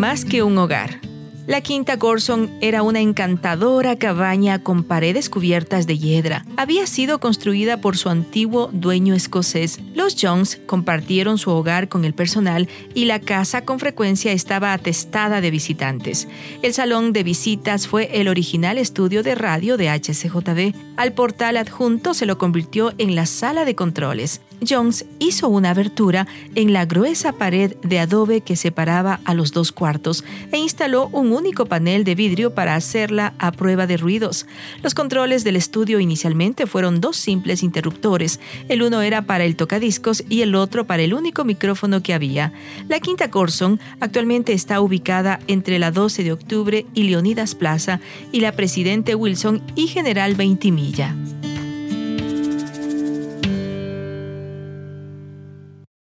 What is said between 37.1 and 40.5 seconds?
simples interruptores. El uno era para el tocadiscos y